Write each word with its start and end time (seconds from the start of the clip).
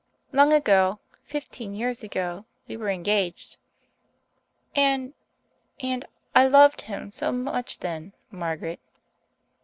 Long 0.31 0.51
ago 0.51 0.99
fifteen 1.25 1.75
years 1.75 2.01
ago 2.01 2.45
we 2.67 2.75
were 2.75 2.89
engaged. 2.89 3.57
And 4.75 5.13
and 5.79 6.05
I 6.33 6.47
loved 6.47 6.81
him 6.81 7.11
so 7.13 7.31
much 7.31 7.77
then, 7.81 8.13
Margaret." 8.31 8.79